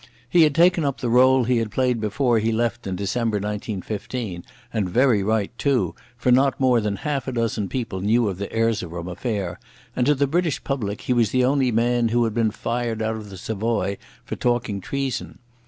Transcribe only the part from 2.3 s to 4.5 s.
he left in December 1915,